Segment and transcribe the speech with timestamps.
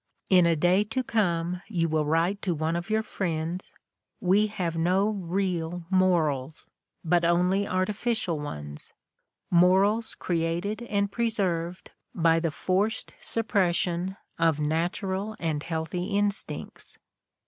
[0.31, 3.71] In a day to come you will write to one of your friends,
[4.19, 6.65] "We have no real morals,
[7.05, 8.93] but only artificial ones—
[9.51, 16.97] morals created and preserved by the forced suppression of natural and healthy in stincts."